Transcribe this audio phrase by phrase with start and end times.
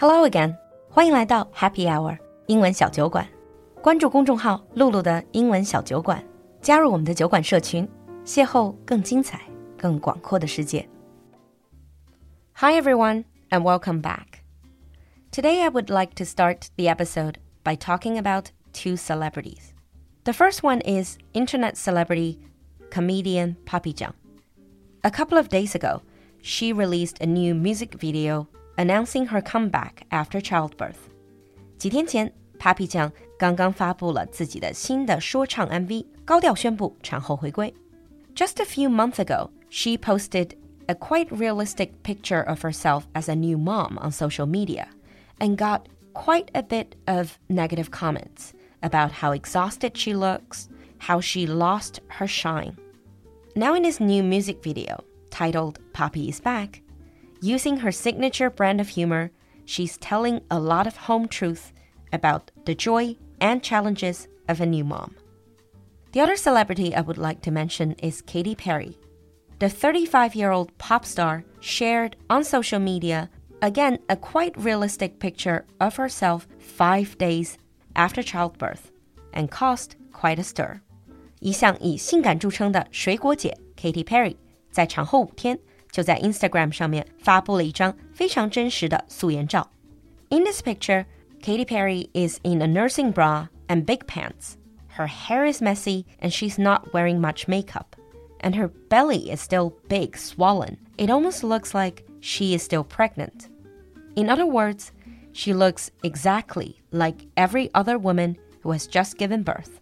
[0.00, 0.56] Hello again，
[0.88, 3.28] 欢迎来到 Happy Hour 英文小酒馆。
[3.82, 6.24] 关注公众号“露露的英文小酒馆”，
[6.62, 7.84] 加入我们的酒馆社群，
[8.24, 9.40] 邂逅更精彩、
[9.76, 10.88] 更广阔的世界。
[12.52, 14.44] Hi everyone and welcome back.
[15.32, 19.72] Today I would like to start the episode by talking about two celebrities.
[20.22, 22.38] The first one is internet celebrity
[22.92, 24.12] comedian Papi Jiang.
[25.02, 26.02] A couple of days ago,
[26.40, 28.46] she released a new music video
[28.77, 31.09] announcing her comeback after childbirth.
[31.77, 37.73] 几天前，Papi 酱刚刚发布了自己的新的说唱 MV，高调宣布产后回归。
[38.35, 40.51] Just a few months ago, she posted
[40.87, 44.87] a quite realistic picture of herself as a new mom on social media
[45.39, 45.81] and got
[46.13, 50.67] quite a bit of negative comments about how exhausted she looks,
[50.99, 52.75] how she lost her shine.
[53.55, 56.81] Now, in this new music video titled Papi is Back,
[57.41, 59.31] Using her signature brand of humor,
[59.65, 61.73] she's telling a lot of home truth
[62.11, 65.15] about the joy and challenges of a new mom.
[66.13, 68.97] The other celebrity I would like to mention is Katy Perry.
[69.59, 73.29] The 35 year old pop star shared on social media
[73.61, 77.57] again a quite realistic picture of herself five days
[77.95, 78.91] after childbirth
[79.33, 80.81] and caused quite a stir.
[81.39, 84.35] 一向以性感着称的水果姐 Katy Perry
[84.71, 85.59] 在产后五天
[85.97, 89.69] 就在 Instagram 上面发布了一张非常真实的素颜照。
[90.29, 91.05] In this picture,
[91.41, 94.55] Katy Perry is in a nursing bra and big pants.
[94.97, 97.95] Her hair is messy and she's not wearing much makeup.
[98.39, 100.77] And her belly is still big, swollen.
[100.97, 103.49] It almost looks like she is still pregnant.
[104.15, 104.91] In other words,
[105.31, 109.79] she looks exactly like every other woman who has just given birth.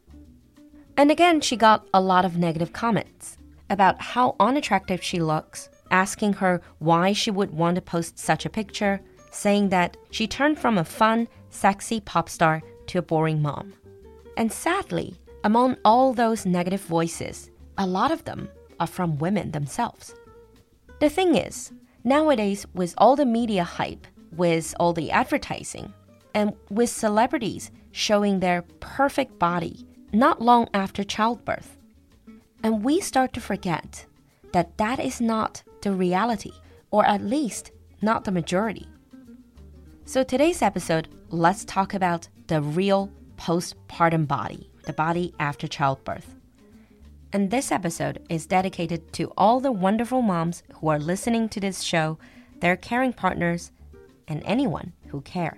[0.98, 3.38] And again, she got a lot of negative comments
[3.70, 8.51] about how unattractive she looks asking her why she would want to post such a
[8.51, 13.73] picture, saying that she turned from a fun, sexy pop star to a boring mom.
[14.37, 18.49] And sadly, among all those negative voices, a lot of them
[18.81, 20.15] are from women themselves.
[21.01, 21.73] The thing is,
[22.05, 25.93] nowadays, with all the media hype, with all the advertising,
[26.35, 31.77] and with celebrities showing their perfect body not long after childbirth,
[32.63, 34.07] and we start to forget
[34.53, 36.52] that that is not the reality,
[36.90, 37.72] or at least
[38.02, 38.88] not the majority.
[40.06, 46.36] So, today's episode, let's talk about the real postpartum body, the body after childbirth.
[47.34, 51.82] And this episode is dedicated to all the wonderful moms who are listening to this
[51.82, 52.18] show,
[52.60, 53.72] their caring partners,
[54.28, 55.58] and anyone who care.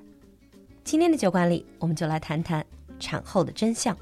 [0.83, 2.65] 今天的酒馆里，我们就来谈谈
[2.99, 3.97] 产后的真相。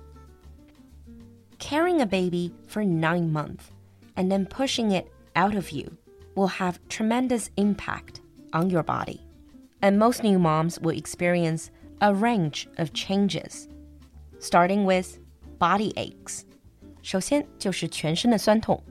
[1.59, 3.69] Carrying a baby for nine months
[4.15, 5.05] and then pushing it
[5.35, 5.91] out of you
[6.35, 8.21] will have tremendous impact
[8.53, 9.19] on your body.
[9.81, 13.67] And most new moms will experience a range of changes,
[14.39, 15.19] starting with
[15.59, 16.45] body aches.
[17.01, 18.81] 首先就是全身的酸痛，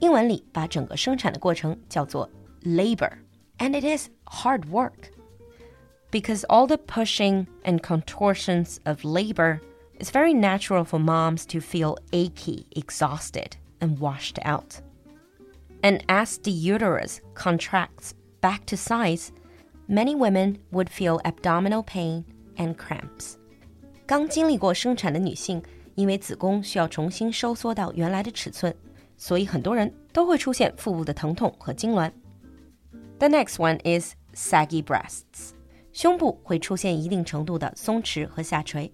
[0.00, 2.28] 英文里把整个生产的过程叫做
[2.62, 3.12] labor,
[3.58, 5.10] and it is hard work.
[6.10, 9.60] Because all the pushing and contortions of labor,
[9.98, 14.80] it's very natural for moms to feel achy, exhausted, and washed out.
[15.82, 19.28] And as the uterus contracts back to size,
[19.88, 22.24] many women would feel abdominal pain
[22.56, 23.36] and cramps.
[24.06, 25.62] 刚经历过生产的女性，
[25.94, 28.74] 因为子宫需要重新收缩到原来的尺寸，
[29.16, 32.10] 所以很多人都会出现腹部的疼痛和痉挛。
[33.18, 35.52] The next one is saggy breasts.
[35.92, 38.92] 胸部会出现一定程度的松弛和下垂。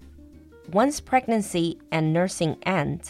[0.72, 3.00] Once pregnancy and nursing end,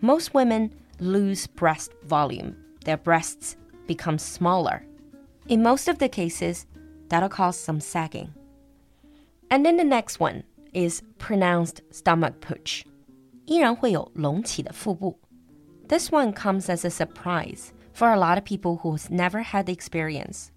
[0.00, 2.54] most women lose breast volume
[2.85, 3.57] their breasts
[3.87, 4.85] become smaller.
[5.47, 6.65] In most of the cases,
[7.09, 8.33] that'll cause some sagging.
[9.49, 12.85] And then the next one is pronounced stomach pooch.
[15.87, 19.73] This one comes as a surprise for a lot of people who's never had the
[19.73, 20.51] experience.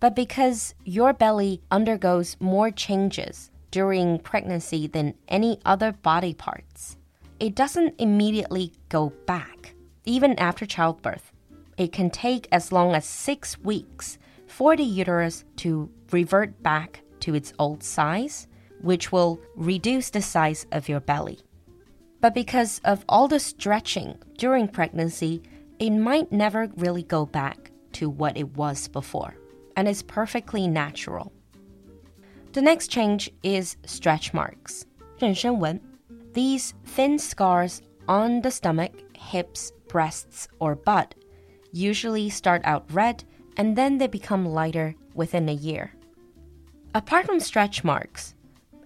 [0.00, 6.96] But because your belly undergoes more changes during pregnancy than any other body parts,
[7.38, 11.31] it doesn't immediately go back, even after childbirth
[11.77, 14.17] it can take as long as six weeks
[14.47, 18.47] for the uterus to revert back to its old size,
[18.81, 21.39] which will reduce the size of your belly.
[22.19, 25.43] But because of all the stretching during pregnancy,
[25.79, 29.35] it might never really go back to what it was before,
[29.75, 31.31] and it's perfectly natural.
[32.53, 34.85] The next change is stretch marks,
[35.19, 35.79] 妊娠纹.
[36.33, 41.13] These thin scars on the stomach, hips, breasts, or butt
[41.71, 43.23] usually start out red
[43.57, 45.91] and then they become lighter within a year.
[46.93, 48.33] Apart from stretch marks,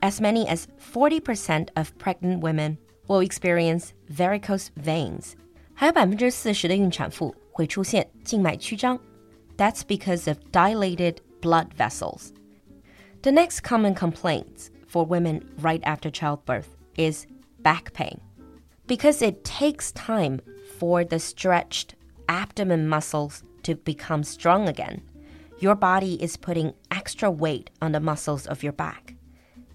[0.01, 5.35] as many as 40% of pregnant women will experience varicose veins.
[5.73, 8.99] 还有百分之四十的孕产妇会出现静脉曲张。
[9.57, 12.31] That's because of dilated blood vessels.
[13.21, 17.25] The next common complaint for women right after childbirth is
[17.61, 18.19] back pain.
[18.87, 20.39] Because it takes time
[20.79, 21.94] for the stretched
[22.27, 25.01] abdomen muscles to become strong again,
[25.59, 29.15] your body is putting extra weight on the muscles of your back.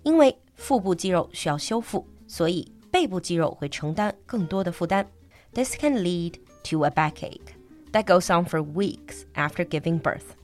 [0.03, 5.07] 因为腹部肌肉需要修复，所以背部肌肉会承担更多的负担。
[5.53, 7.55] This can lead to a backache
[7.93, 10.35] that goes on for weeks after giving birth.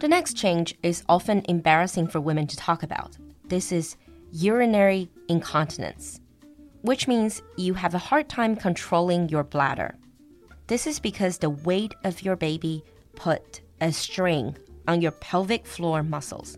[0.00, 3.12] The next change is often embarrassing for women to talk about.
[3.48, 3.96] This is
[4.32, 6.20] urinary incontinence,
[6.82, 9.94] which means you have a hard time controlling your bladder.
[10.68, 12.82] This is because the weight of your baby
[13.14, 14.54] put a strain
[14.86, 16.54] on your pelvic floor muscles.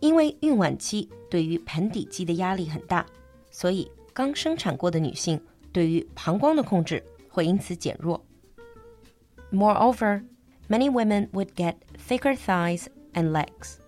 [0.00, 3.04] 因为孕晚期对于盆底肌的压力很大，
[3.50, 5.40] 所以刚生产过的女性
[5.72, 8.24] 对于膀胱的控制会因此减弱。
[9.50, 10.22] Moreover,
[10.68, 11.74] many women would get
[12.08, 13.78] thicker thighs and legs.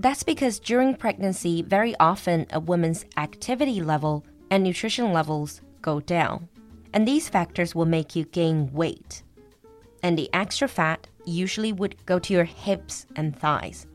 [0.00, 6.48] That's because during pregnancy, very often a woman's activity level and nutrition levels go down.
[6.92, 9.22] And these factors will make you gain weight.
[10.02, 13.86] And the extra fat usually would go to your hips and thighs.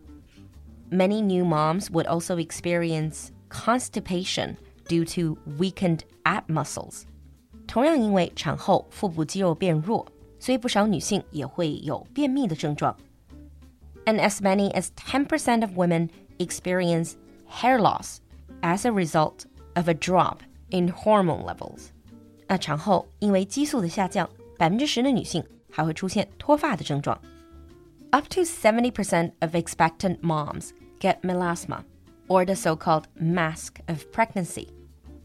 [0.89, 4.57] Many new moms would also experience constipation
[4.87, 7.05] due to weakened ab muscles.
[7.65, 10.05] 同样因为产后腹部肌肉变弱，
[10.39, 12.95] 所以不少女性也会有便秘的症状。
[14.05, 16.09] And as many as 10% of women
[16.39, 17.13] experience
[17.47, 18.17] hair loss
[18.61, 19.45] as a result
[19.75, 20.39] of a drop
[20.69, 21.91] in hormone levels.
[22.47, 27.19] 那产后因为激素的下降，百分之十的女性还会出现脱发的症状。
[28.11, 31.83] up to 70% of expectant moms get melasma,
[32.27, 34.67] or the so-called mask of pregnancy.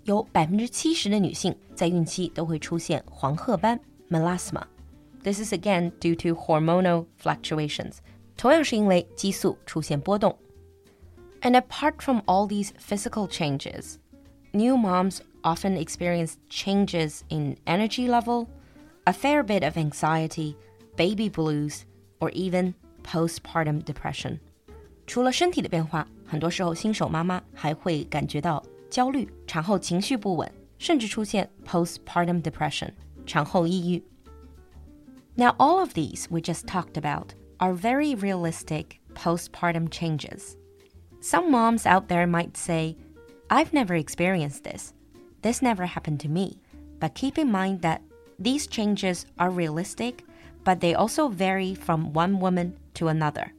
[0.05, 4.63] 有百分之七十的女性在孕期都会出现黄褐斑 melasma.
[5.25, 7.95] This is again due to hormonal fluctuations.
[8.37, 10.39] 同样是因为激素出现波动。
[11.41, 13.97] And apart from all these physical changes,
[14.53, 18.47] new moms often experience changes in energy level,
[19.05, 20.57] a fair bit of anxiety,
[20.97, 21.85] baby blues,
[22.21, 24.39] or even postpartum depression。
[25.07, 32.91] 除了身体的变化，很多时候新手妈妈还会感觉到焦虑、产后情绪不稳，甚至出现 postpartum depression
[33.25, 34.03] 产后抑郁。
[35.37, 40.57] Now, all of these we just talked about are very realistic postpartum changes.
[41.21, 42.97] Some moms out there might say,
[43.49, 44.93] I've never experienced this.
[45.42, 46.60] this never happened to me.
[47.00, 48.02] But keep in mind that
[48.38, 50.24] these changes are realistic
[50.64, 53.54] but they also vary from one woman to another,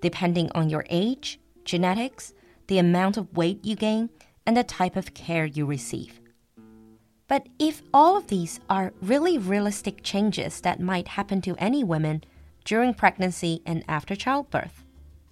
[0.00, 2.32] depending on your age, genetics,
[2.66, 4.10] the amount of weight you gain,
[4.46, 6.20] and the type of care you receive.
[7.28, 12.24] But if all of these are really realistic changes that might happen to any women
[12.64, 14.84] during pregnancy and after childbirth,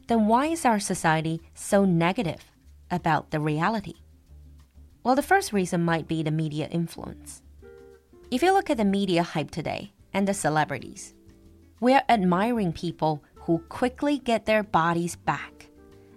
[0.07, 2.53] then why is our society so negative
[2.91, 3.95] about the reality?
[5.03, 7.43] Well, the first reason might be the media influence.
[8.31, 11.15] If you look at the media hype today, and the celebrities.
[11.81, 15.69] We're admiring people who quickly get their bodies back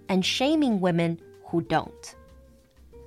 [0.08, 2.14] and shaming women who don't.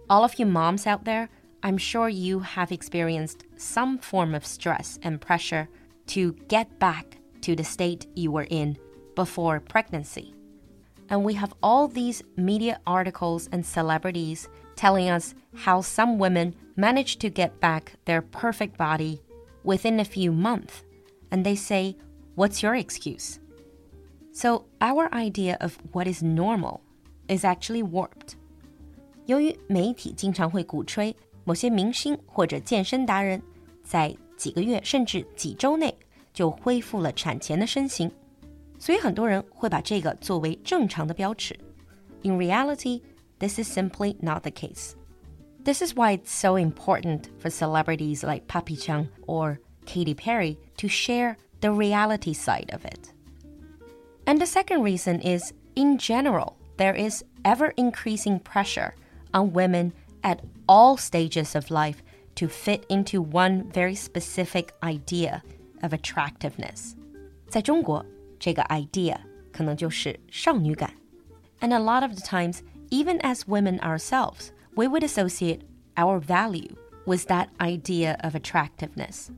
[0.09, 1.29] All of you moms out there,
[1.63, 5.67] I'm sure you have experienced some form of stress and pressure
[6.07, 8.77] to get back to the state you were in
[9.15, 10.33] before pregnancy.
[11.09, 15.34] And we have all these media articles and celebrities telling us
[15.64, 19.20] how some women manage to get back their perfect body
[19.64, 20.82] within a few months,
[21.30, 21.96] and they say,
[22.34, 23.38] What's your excuse?
[24.32, 26.80] So, our idea of what is normal
[27.28, 28.34] is actually warped.
[29.26, 33.40] 由于媒体经常会鼓吹某些明星或者健身达人
[33.84, 35.94] 在几个月甚至几周内
[36.32, 38.10] 就恢复了产前的身形，
[38.78, 41.58] 所以很多人会把这个作为正常的标尺。
[42.22, 43.02] In reality,
[43.45, 44.95] this is simply not the case.
[45.63, 50.87] This is why it's so important for celebrities like Papi Jiang or Katy Perry to
[50.87, 53.13] share the reality side of it.
[54.25, 58.95] And the second reason is in general, there is ever increasing pressure
[59.31, 62.01] on women at all stages of life
[62.33, 65.43] to fit into one very specific idea
[65.83, 66.95] of attractiveness.
[67.47, 68.03] 在中国，
[68.39, 69.19] 这个 idea
[71.71, 72.63] a lot of the times
[72.95, 75.63] even as women ourselves, we would associate
[75.97, 76.73] our value
[77.05, 79.31] with that idea of attractiveness.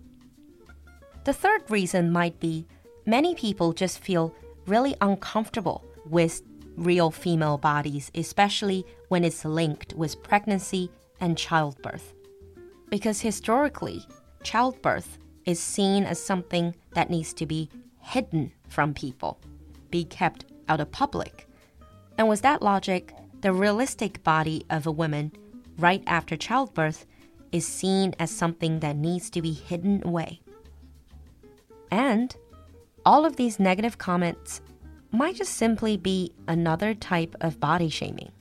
[1.23, 2.67] The third reason might be
[3.07, 4.35] many people just feel
[4.67, 6.43] really uncomfortable with
[6.75, 12.13] real female bodies, especially when it's linked with pregnancy and childbirth.
[12.89, 14.05] Because historically,
[14.43, 17.71] childbirth is seen as something that needs to be
[18.01, 19.39] hidden from people,
[19.89, 21.47] be kept out of public.
[22.19, 25.31] And with that logic, the realistic body of a woman
[25.77, 27.05] right after childbirth
[27.51, 30.41] is seen as something that needs to be hidden away.
[31.91, 32.35] And
[33.05, 34.61] all of these negative comments
[35.11, 38.31] might just simply be another type of body shaming.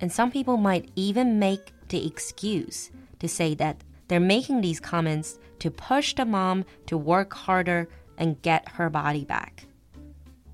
[0.00, 5.38] And some people might even make the excuse to say that they're making these comments
[5.60, 7.88] to push the mom to work harder
[8.18, 9.66] and get her body back.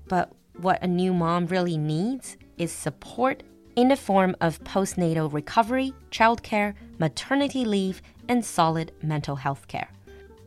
[0.07, 3.38] But what a new mom really needs is support
[3.74, 7.96] in the form of postnatal recovery, childcare, maternity leave,
[8.28, 9.88] and solid mental health care.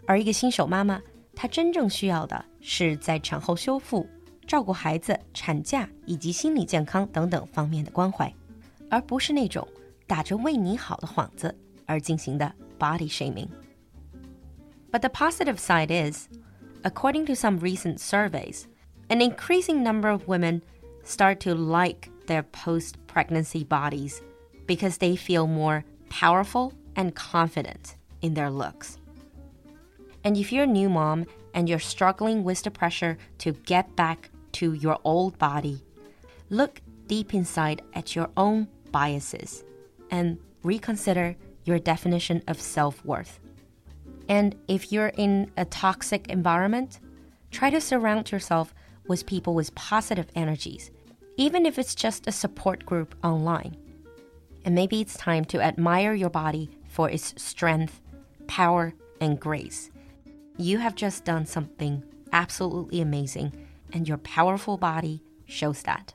[0.06, 1.02] 而一个新手妈妈，
[1.36, 4.08] 她真正需要的是在产后修复、
[4.46, 8.32] 照顾孩子、产假以及心理健康等等方面的关怀，
[8.90, 9.68] 而不是那种
[10.06, 11.58] 打着为你好的幌子
[11.88, 13.48] 而进行的 body shaming.
[14.92, 16.28] But the positive side is,
[16.84, 18.66] according to some recent surveys,
[19.10, 20.62] an increasing number of women
[21.11, 24.23] start to like their post pregnancy bodies
[24.67, 28.97] because they feel more powerful and confident in their looks.
[30.23, 34.31] And if you're a new mom and you're struggling with the pressure to get back
[34.53, 35.83] to your old body,
[36.51, 39.65] look deep inside at your own biases
[40.11, 43.41] and reconsider your definition of self worth.
[44.29, 47.01] And if you're in a toxic environment,
[47.51, 48.73] try to surround yourself
[49.09, 50.93] with people with positive energies,
[51.41, 53.75] even if it's just a support group online.
[54.67, 58.03] And maybe it's time to admire your body for its strength,
[58.47, 58.93] power,
[59.23, 59.91] and grace.
[60.59, 62.03] You have just done something
[62.35, 63.55] absolutely amazing,
[63.95, 66.13] and your powerful body shows that.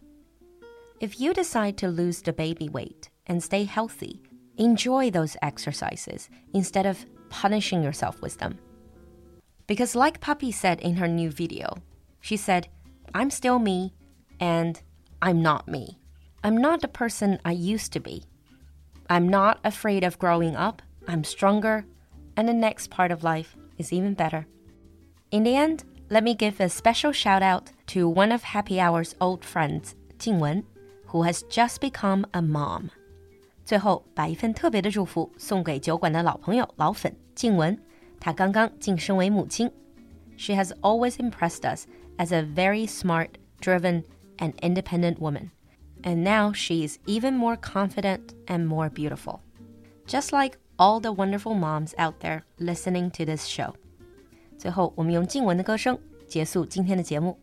[0.99, 4.21] If you decide to lose the baby weight and stay healthy,
[4.57, 8.59] enjoy those exercises instead of punishing yourself with them.
[9.65, 11.77] Because, like Puppy said in her new video,
[12.21, 12.67] she said,
[13.15, 13.95] I'm still me,
[14.39, 14.79] and
[15.20, 15.98] I'm not me.
[16.42, 18.24] I'm not the person I used to be.
[19.08, 20.82] I'm not afraid of growing up.
[21.06, 21.84] I'm stronger,
[22.36, 24.46] and the next part of life is even better.
[25.30, 29.14] In the end, let me give a special shout out to one of Happy Hour's
[29.20, 30.64] old friends, Jingwen,
[31.06, 32.90] who has just become a mom.
[33.64, 37.78] 最后，把一份特别的祝福送给酒馆的老朋友老粉静雯，
[38.18, 39.70] 她刚刚晋升为母亲。
[40.36, 43.30] She has always impressed us as a very smart,
[43.60, 44.04] driven,
[44.39, 45.51] an independent woman.
[46.03, 49.41] And now she is even more confident and more beautiful.
[50.05, 53.73] Just like all the wonderful moms out there listening to this show.
[54.57, 57.39] 最后，我们用静雯的歌声结束今天的节目。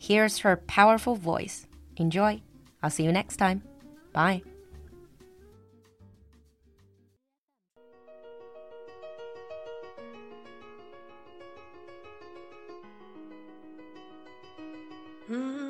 [0.00, 1.64] Here's her powerful voice.
[1.96, 2.40] Enjoy.
[2.80, 3.62] I'll see you next time.
[4.12, 4.42] Bye.
[15.28, 15.69] Mm-hmm.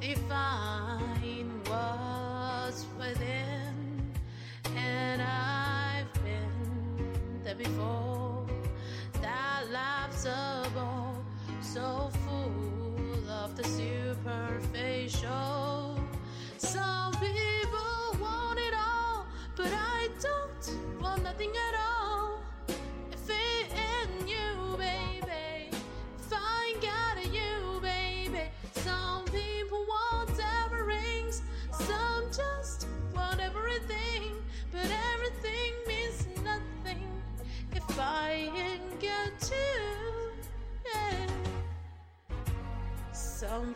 [0.00, 4.12] define what's within.
[4.76, 8.46] And I've been there before.
[9.22, 11.24] That life's a ball
[11.60, 12.75] so full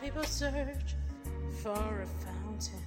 [0.00, 0.95] people search
[1.62, 1.71] for
[2.02, 2.83] a fountain.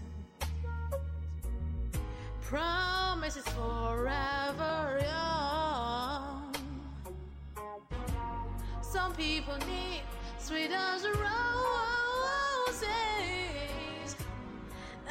[2.42, 6.56] Promises forever young.
[8.82, 10.02] Some people need
[10.40, 11.26] sweet as roses,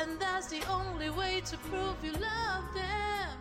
[0.01, 3.39] and that's the only way to prove you love them.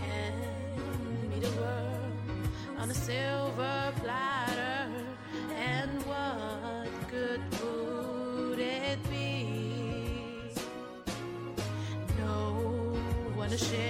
[0.00, 2.12] Hand me the world
[2.78, 4.47] on a silver platter,
[13.60, 13.87] one to